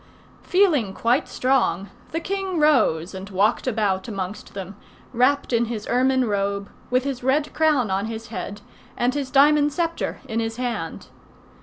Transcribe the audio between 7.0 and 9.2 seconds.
his red crown on his head, and